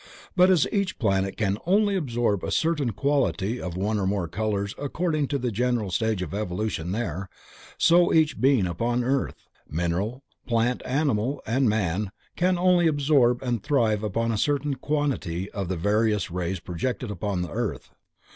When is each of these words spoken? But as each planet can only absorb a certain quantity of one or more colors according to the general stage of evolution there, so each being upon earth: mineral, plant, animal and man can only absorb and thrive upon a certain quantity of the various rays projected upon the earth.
But 0.35 0.49
as 0.49 0.65
each 0.71 0.97
planet 0.97 1.37
can 1.37 1.59
only 1.67 1.95
absorb 1.95 2.43
a 2.43 2.49
certain 2.49 2.89
quantity 2.91 3.61
of 3.61 3.77
one 3.77 3.99
or 3.99 4.07
more 4.07 4.27
colors 4.27 4.73
according 4.79 5.27
to 5.27 5.37
the 5.37 5.51
general 5.51 5.91
stage 5.91 6.23
of 6.23 6.33
evolution 6.33 6.91
there, 6.91 7.29
so 7.77 8.11
each 8.11 8.41
being 8.41 8.65
upon 8.65 9.03
earth: 9.03 9.47
mineral, 9.69 10.23
plant, 10.47 10.81
animal 10.87 11.39
and 11.45 11.69
man 11.69 12.09
can 12.35 12.57
only 12.57 12.87
absorb 12.87 13.43
and 13.43 13.61
thrive 13.61 14.01
upon 14.01 14.31
a 14.31 14.39
certain 14.39 14.73
quantity 14.73 15.51
of 15.51 15.67
the 15.69 15.77
various 15.77 16.31
rays 16.31 16.59
projected 16.59 17.11
upon 17.11 17.43
the 17.43 17.51
earth. 17.51 17.91